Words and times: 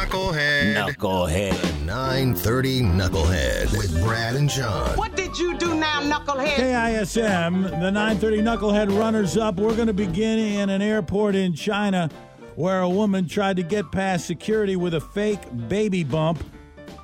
Knucklehead. 0.00 0.74
Knucklehead. 0.74 1.84
930 1.84 2.80
Knucklehead 2.80 3.70
with 3.76 4.02
Brad 4.02 4.34
and 4.34 4.48
John. 4.48 4.96
What 4.96 5.14
did 5.14 5.38
you 5.38 5.58
do 5.58 5.74
now, 5.74 6.00
knucklehead? 6.00 6.54
KISM, 6.54 7.64
the 7.64 7.90
930 7.90 8.38
Knucklehead 8.38 8.98
runners 8.98 9.36
up. 9.36 9.56
We're 9.56 9.76
going 9.76 9.88
to 9.88 9.92
begin 9.92 10.38
in 10.38 10.70
an 10.70 10.80
airport 10.80 11.34
in 11.34 11.52
China 11.52 12.08
where 12.56 12.80
a 12.80 12.88
woman 12.88 13.28
tried 13.28 13.56
to 13.56 13.62
get 13.62 13.92
past 13.92 14.26
security 14.26 14.74
with 14.74 14.94
a 14.94 15.02
fake 15.02 15.42
baby 15.68 16.02
bump. 16.02 16.42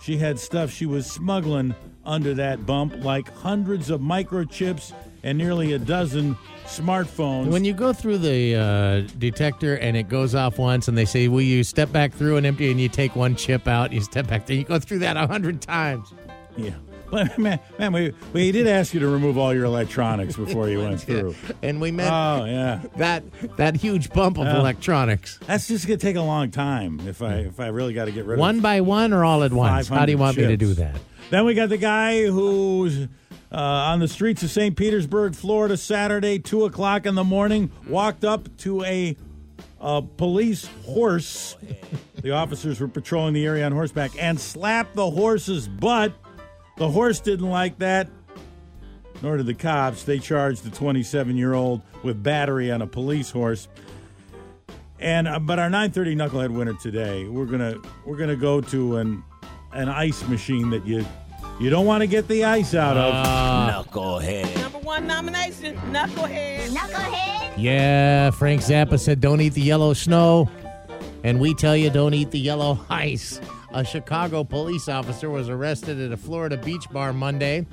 She 0.00 0.16
had 0.16 0.38
stuff 0.38 0.70
she 0.70 0.86
was 0.86 1.10
smuggling 1.10 1.74
under 2.06 2.34
that 2.34 2.66
bump, 2.66 3.04
like 3.04 3.32
hundreds 3.34 3.90
of 3.90 4.00
microchips 4.00 4.92
and 5.22 5.38
nearly 5.38 5.72
a 5.72 5.78
dozen 5.78 6.36
smartphones. 6.66 7.48
When 7.48 7.64
you 7.64 7.72
go 7.72 7.92
through 7.92 8.18
the 8.18 8.56
uh, 8.56 9.12
detector 9.18 9.76
and 9.76 9.96
it 9.96 10.08
goes 10.08 10.34
off 10.34 10.58
once, 10.58 10.88
and 10.88 10.96
they 10.96 11.04
say, 11.04 11.28
"Will 11.28 11.40
you 11.42 11.64
step 11.64 11.90
back 11.92 12.12
through 12.12 12.36
and 12.36 12.46
empty?" 12.46 12.70
and 12.70 12.80
you 12.80 12.88
take 12.88 13.16
one 13.16 13.36
chip 13.36 13.66
out, 13.66 13.92
you 13.92 14.00
step 14.00 14.26
back 14.26 14.46
there, 14.46 14.56
you 14.56 14.64
go 14.64 14.78
through 14.78 15.00
that 15.00 15.16
a 15.16 15.26
hundred 15.26 15.60
times. 15.60 16.12
yeah. 16.56 16.74
Man, 17.38 17.60
man, 17.78 17.92
we, 17.92 18.12
we 18.32 18.52
did 18.52 18.66
ask 18.66 18.92
you 18.94 19.00
to 19.00 19.08
remove 19.08 19.38
all 19.38 19.54
your 19.54 19.64
electronics 19.64 20.36
before 20.36 20.68
you 20.68 20.78
went 20.82 21.00
through. 21.00 21.34
And 21.62 21.80
we 21.80 21.90
meant 21.90 22.12
Oh, 22.12 22.44
yeah. 22.44 22.82
that 22.96 23.22
that 23.56 23.76
huge 23.76 24.10
bump 24.12 24.38
of 24.38 24.46
Yeah. 24.46 24.58
electronics, 24.58 25.38
That's 25.46 25.68
just 25.68 25.86
gonna 25.86 25.96
take 25.98 26.16
a 26.16 26.20
long 26.22 26.50
time 26.50 27.00
if 27.06 27.22
I 27.22 27.34
if 27.36 27.60
I 27.60 27.68
really 27.68 27.94
got 27.94 28.06
to 28.06 28.12
get 28.12 28.24
rid 28.24 28.34
of 28.34 28.40
one 28.40 28.60
by 28.60 28.80
one 28.80 29.12
or 29.12 29.24
all 29.24 29.42
at 29.44 29.52
once. 29.52 29.88
How 29.88 30.04
do 30.06 30.12
you 30.12 30.18
500 30.18 30.20
want 30.20 30.36
me 30.36 30.46
to 30.48 30.56
do 30.56 30.74
that? 30.74 30.96
Then 31.30 31.44
we 31.44 31.54
got 31.54 31.68
the 31.68 31.76
guy 31.78 32.26
who's 32.26 33.04
uh, 33.52 33.56
on 33.56 34.00
the 34.00 34.08
streets 34.08 34.42
of 34.42 34.50
St. 34.50 34.76
Petersburg, 34.76 35.34
Florida, 35.36 35.76
Saturday, 35.76 36.38
two 36.40 36.64
o'clock 36.64 37.06
in 37.06 37.14
the 37.14 37.22
morning, 37.24 37.70
walked 37.88 38.24
up 38.24 38.54
to 38.58 38.82
a, 38.82 39.16
a 39.80 40.02
police 40.02 40.68
horse. 40.84 41.56
the 42.22 42.32
officers 42.32 42.80
were 42.80 42.88
patrolling 42.88 43.32
the 43.34 43.46
area 43.46 43.64
on 43.64 43.70
horseback 43.72 44.10
and 44.20 44.40
slapped 44.40 44.94
the 44.96 45.08
horse's 45.10 45.68
butt. 45.68 46.12
The 46.76 46.90
horse 46.90 47.20
didn't 47.20 47.48
like 47.48 47.78
that. 47.78 48.08
Nor 49.22 49.36
did 49.36 49.46
the 49.46 49.54
cops. 49.54 50.02
They 50.04 50.18
charged 50.18 50.64
the 50.64 50.70
27 50.70 51.36
year 51.36 51.54
old 51.54 51.82
with 52.02 52.22
battery 52.22 52.70
on 52.70 52.82
a 52.82 52.86
police 52.86 53.30
horse. 53.30 53.68
And 54.98 55.28
uh, 55.28 55.38
but 55.38 55.58
our 55.58 55.70
930 55.70 56.16
knucklehead 56.16 56.50
winner 56.50 56.74
today, 56.74 57.26
we're 57.26 57.46
gonna 57.46 57.76
we're 58.04 58.16
gonna 58.16 58.36
go 58.36 58.60
to 58.60 58.96
an 58.96 59.22
an 59.72 59.88
ice 59.88 60.26
machine 60.28 60.70
that 60.70 60.86
you 60.86 61.04
you 61.60 61.70
don't 61.70 61.86
want 61.86 62.02
to 62.02 62.06
get 62.06 62.26
the 62.28 62.44
ice 62.44 62.74
out 62.74 62.96
of. 62.96 63.86
Knucklehead. 63.86 64.54
Number 64.56 64.78
one 64.78 65.06
nomination, 65.06 65.76
knucklehead. 65.92 66.68
Knucklehead. 66.68 67.54
Yeah, 67.56 68.30
Frank 68.30 68.62
Zappa 68.62 68.98
said, 68.98 69.20
"Don't 69.20 69.40
eat 69.40 69.54
the 69.54 69.62
yellow 69.62 69.92
snow," 69.92 70.48
and 71.24 71.40
we 71.40 71.54
tell 71.54 71.76
you, 71.76 71.90
don't 71.90 72.14
eat 72.14 72.30
the 72.30 72.38
yellow 72.38 72.78
ice. 72.90 73.40
A 73.72 73.84
Chicago 73.84 74.44
police 74.44 74.88
officer 74.88 75.28
was 75.28 75.48
arrested 75.48 75.98
at 76.00 76.12
a 76.12 76.16
Florida 76.16 76.56
beach 76.56 76.88
bar 76.90 77.12
Monday 77.12 77.66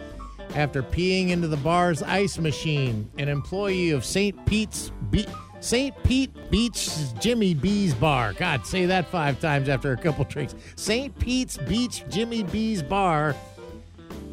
after 0.55 0.81
peeing 0.81 1.29
into 1.29 1.47
the 1.47 1.57
bar's 1.57 2.01
ice 2.01 2.39
machine. 2.39 3.09
An 3.19 3.29
employee 3.29 3.91
of 3.91 4.03
St. 4.03 4.45
Pete's 4.47 4.91
Be- 5.11 5.27
St. 5.59 5.93
Pete 6.03 6.31
Beach 6.49 6.89
Jimmy 7.19 7.53
B's 7.53 7.93
bar. 7.93 8.33
God, 8.33 8.65
say 8.65 8.87
that 8.87 9.05
five 9.07 9.39
times 9.39 9.69
after 9.69 9.91
a 9.91 9.97
couple 9.97 10.25
drinks. 10.25 10.55
St. 10.75 11.17
Pete's 11.19 11.57
Beach 11.57 12.03
Jimmy 12.09 12.41
B's 12.41 12.81
bar. 12.81 13.35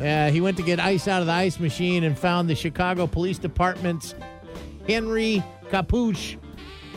Uh, 0.00 0.30
he 0.30 0.40
went 0.40 0.56
to 0.56 0.62
get 0.62 0.80
ice 0.80 1.06
out 1.06 1.20
of 1.20 1.26
the 1.26 1.32
ice 1.32 1.60
machine 1.60 2.04
and 2.04 2.18
found 2.18 2.48
the 2.48 2.54
Chicago 2.54 3.06
Police 3.06 3.36
Department's 3.38 4.14
Henry 4.86 5.42
Capuche 5.70 6.36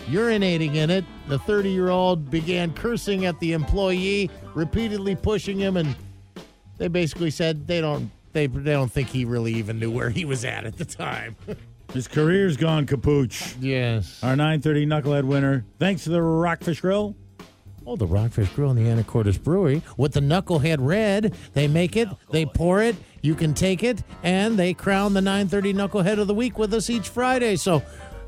urinating 0.07 0.75
in 0.75 0.89
it. 0.89 1.05
The 1.27 1.39
30 1.39 1.69
year 1.69 1.89
old 1.89 2.29
began 2.29 2.73
cursing 2.73 3.25
at 3.25 3.39
the 3.39 3.53
employee, 3.53 4.29
repeatedly 4.53 5.15
pushing 5.15 5.57
him, 5.59 5.77
and 5.77 5.95
they 6.77 6.87
basically 6.87 7.31
said 7.31 7.67
they 7.67 7.81
don't. 7.81 8.11
They, 8.33 8.47
they 8.47 8.71
don't 8.71 8.91
think 8.91 9.09
he 9.09 9.25
really 9.25 9.53
even 9.55 9.77
knew 9.77 9.91
where 9.91 10.09
he 10.09 10.23
was 10.23 10.45
at 10.45 10.63
at 10.63 10.77
the 10.77 10.85
time. 10.85 11.35
His 11.93 12.07
career's 12.07 12.55
gone 12.55 12.85
kapooch. 12.85 13.57
yes. 13.59 14.23
Our 14.23 14.37
930 14.37 14.85
knucklehead 14.85 15.25
winner, 15.25 15.65
thanks 15.79 16.05
to 16.05 16.11
the 16.11 16.21
Rockfish 16.21 16.79
Grill. 16.79 17.13
Oh, 17.85 17.97
the 17.97 18.07
Rockfish 18.07 18.47
Grill 18.51 18.69
and 18.69 18.79
the 18.79 18.83
Anacortes 19.03 19.41
Brewery 19.43 19.81
with 19.97 20.13
the 20.13 20.21
Knucklehead 20.21 20.77
Red. 20.79 21.35
They 21.53 21.67
make 21.67 21.97
it, 21.97 22.07
they 22.29 22.45
pour 22.45 22.81
it, 22.81 22.95
you 23.21 23.35
can 23.35 23.53
take 23.53 23.83
it, 23.83 24.03
and 24.23 24.57
they 24.57 24.73
crown 24.73 25.13
the 25.13 25.21
930 25.21 25.73
Knucklehead 25.73 26.17
of 26.19 26.27
the 26.27 26.33
Week 26.33 26.57
with 26.57 26.73
us 26.73 26.89
each 26.89 27.09
Friday. 27.09 27.57
So 27.57 27.83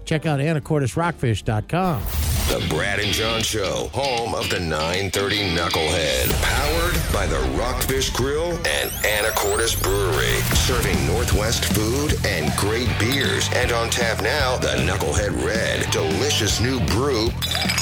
check 0.06 0.26
out 0.26 0.40
anacortesrockfish.com. 0.40 2.02
The 2.50 2.66
Brad 2.70 3.00
and 3.00 3.14
John 3.14 3.42
Show, 3.42 3.88
home 3.94 4.36
of 4.36 4.50
the 4.50 4.60
930 4.60 5.56
Knucklehead. 5.56 6.30
Powered 6.44 7.14
by 7.14 7.26
the 7.26 7.40
Rockfish 7.58 8.10
Grill 8.12 8.52
and 8.52 8.92
Anacortes 9.02 9.82
Brewery. 9.82 10.42
Serving 10.54 11.08
Northwest 11.08 11.66
food 11.74 12.14
and 12.26 12.56
great 12.58 12.90
beers. 13.00 13.50
And 13.54 13.72
on 13.72 13.90
tap 13.90 14.22
now, 14.22 14.58
the 14.58 14.76
Knucklehead 14.86 15.44
Red. 15.46 15.90
Delicious 15.90 16.60
new 16.60 16.80
brew. 16.88 17.30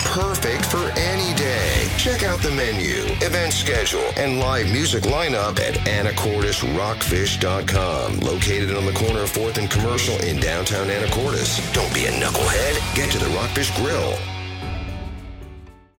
Perfect 0.05 0.65
for 0.65 0.91
any 0.95 1.35
day. 1.35 1.70
Check 2.01 2.23
out 2.23 2.41
the 2.41 2.49
menu, 2.49 3.03
event 3.23 3.53
schedule, 3.53 4.09
and 4.17 4.39
live 4.39 4.65
music 4.71 5.03
lineup 5.03 5.59
at 5.59 5.75
anacortesrockfish.com. 5.85 8.19
Located 8.21 8.75
on 8.75 8.87
the 8.87 8.93
corner 8.93 9.19
of 9.19 9.31
4th 9.31 9.59
and 9.59 9.69
Commercial 9.69 10.15
in 10.21 10.39
downtown 10.39 10.87
Anacortes. 10.87 11.71
Don't 11.75 11.93
be 11.93 12.05
a 12.05 12.11
knucklehead. 12.11 12.95
Get 12.95 13.11
to 13.11 13.19
the 13.19 13.29
Rockfish 13.35 13.69
Grill. 13.77 14.17